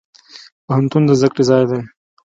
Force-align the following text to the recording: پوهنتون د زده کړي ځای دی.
پوهنتون 0.65 1.01
د 1.05 1.11
زده 1.19 1.27
کړي 1.33 1.43
ځای 1.49 1.63
دی. 1.69 1.79